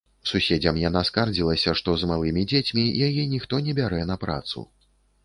Суседзям 0.29 0.77
яна 0.83 1.01
скардзілася, 1.09 1.73
што 1.81 1.93
з 2.03 2.09
малымі 2.11 2.45
дзецьмі 2.53 2.87
яе 3.09 3.27
ніхто 3.35 3.61
не 3.69 3.77
бярэ 3.81 4.01
на 4.15 4.19
працу. 4.25 4.65